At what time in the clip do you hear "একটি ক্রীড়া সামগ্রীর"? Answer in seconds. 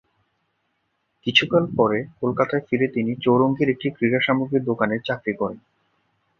3.69-4.63